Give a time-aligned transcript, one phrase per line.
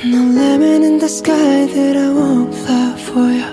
[0.00, 3.50] No lemon in the sky that I won't fly for you.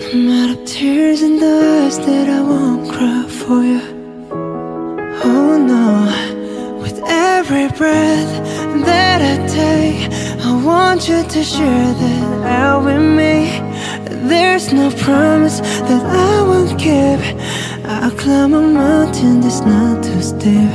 [0.00, 3.82] No matter tears in the eyes that I won't cry for you.
[5.22, 8.32] Oh no, with every breath
[8.84, 10.10] that I take,
[10.42, 13.60] I want you to share that out with me.
[14.28, 17.20] There's no promise that I won't keep.
[17.84, 20.72] I'll climb a mountain that's not too steep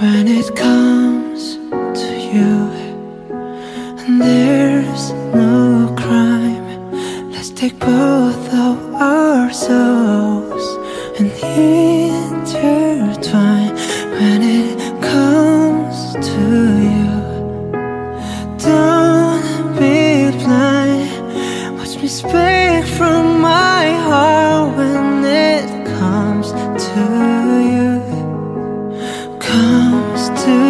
[0.00, 1.07] when it comes
[2.32, 2.70] you.
[4.04, 6.66] And there's no crime.
[7.30, 10.66] Let's take both of our souls
[11.18, 12.64] and intertwine
[14.18, 16.42] when it comes to
[16.94, 17.10] you.
[18.58, 21.78] Don't be blind.
[21.78, 27.02] Watch me speak from my heart when it comes to
[27.72, 27.88] you.
[29.38, 30.67] Comes to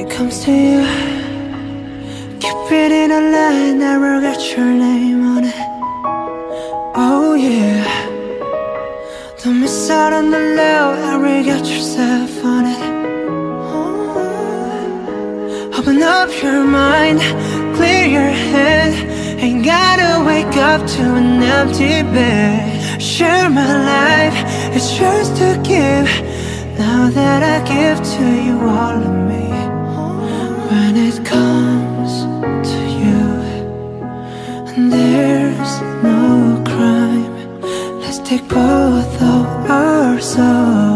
[0.00, 0.82] It comes to you.
[2.42, 5.60] Keep it in a line, never get your name on it.
[6.94, 7.84] Oh yeah.
[9.42, 12.82] Don't miss out on the love, ever get yourself on it.
[15.78, 17.20] Open up your mind,
[17.76, 18.92] clear your head.
[19.42, 23.00] Ain't gotta wake up to an empty bed.
[23.00, 24.38] Share my life,
[24.76, 26.08] it's yours to give.
[26.78, 29.48] Now that I give to you all of me.
[30.70, 32.12] When it comes
[32.70, 33.22] to you,
[34.74, 37.60] and there's no crime.
[38.02, 40.89] Let's take both of our souls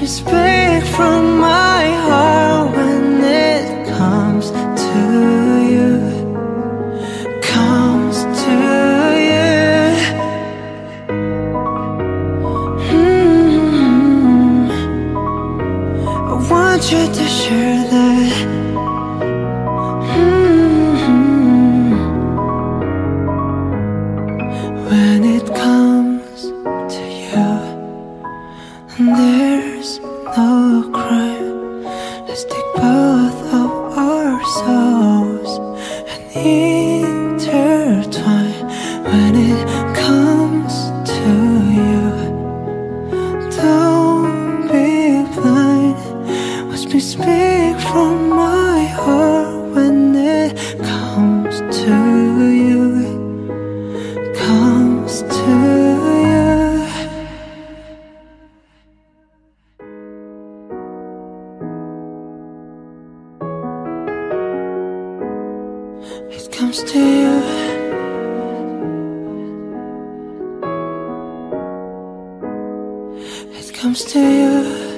[0.00, 4.98] Me speak from my heart when it comes to
[5.72, 5.90] you.
[7.42, 8.54] Comes to
[9.28, 9.52] you.
[12.90, 14.70] Mm.
[16.32, 18.32] I want you to share that.
[20.16, 21.20] Mhm.
[24.88, 26.40] When it comes
[26.94, 27.50] to you,
[28.98, 29.69] and there's
[66.28, 67.42] It comes to you.
[73.58, 74.89] It comes to you.